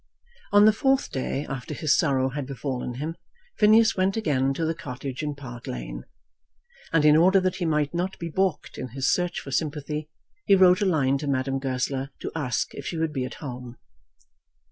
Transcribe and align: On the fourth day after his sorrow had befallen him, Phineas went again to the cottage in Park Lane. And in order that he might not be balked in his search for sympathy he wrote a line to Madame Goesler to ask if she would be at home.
On 0.51 0.65
the 0.65 0.73
fourth 0.73 1.11
day 1.11 1.45
after 1.47 1.75
his 1.75 1.95
sorrow 1.95 2.29
had 2.29 2.47
befallen 2.47 2.95
him, 2.95 3.17
Phineas 3.59 3.95
went 3.95 4.17
again 4.17 4.51
to 4.55 4.65
the 4.65 4.73
cottage 4.73 5.21
in 5.21 5.35
Park 5.35 5.67
Lane. 5.67 6.05
And 6.91 7.05
in 7.05 7.15
order 7.15 7.39
that 7.39 7.57
he 7.57 7.65
might 7.65 7.93
not 7.93 8.17
be 8.17 8.27
balked 8.27 8.79
in 8.79 8.87
his 8.97 9.13
search 9.13 9.39
for 9.39 9.51
sympathy 9.51 10.09
he 10.47 10.55
wrote 10.55 10.81
a 10.81 10.85
line 10.85 11.19
to 11.19 11.27
Madame 11.27 11.59
Goesler 11.59 12.09
to 12.21 12.31
ask 12.35 12.73
if 12.73 12.83
she 12.87 12.97
would 12.97 13.13
be 13.13 13.25
at 13.25 13.35
home. 13.45 13.77